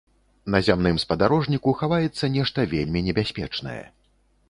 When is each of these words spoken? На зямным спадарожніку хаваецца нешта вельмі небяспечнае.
На 0.55 0.61
зямным 0.67 0.97
спадарожніку 1.03 1.75
хаваецца 1.83 2.33
нешта 2.39 2.59
вельмі 2.75 3.07
небяспечнае. 3.11 3.81